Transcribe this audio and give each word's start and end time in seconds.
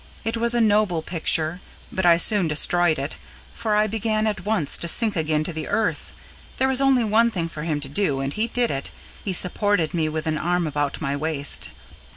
It 0.23 0.35
was 0.35 0.55
a 0.55 0.61
noble 0.61 1.03
picture, 1.03 1.61
but 1.91 2.07
I 2.07 2.17
soon 2.17 2.47
destroyed 2.47 2.97
it, 2.97 3.17
for 3.53 3.75
I 3.75 3.85
began 3.85 4.25
at 4.25 4.43
once 4.45 4.75
to 4.79 4.87
sink 4.87 5.15
again 5.15 5.43
to 5.43 5.53
the 5.53 5.67
earth. 5.67 6.11
There 6.57 6.67
was 6.67 6.81
only 6.81 7.03
one 7.03 7.29
thing 7.29 7.47
for 7.47 7.61
him 7.61 7.79
to 7.81 7.87
do, 7.87 8.19
and 8.19 8.33
he 8.33 8.47
did 8.47 8.71
it; 8.71 8.89
he 9.23 9.31
supported 9.31 9.93
me 9.93 10.09
with 10.09 10.25
an 10.25 10.39
arm 10.39 10.65
about 10.65 11.01
my 11.01 11.15
waist. 11.15 11.69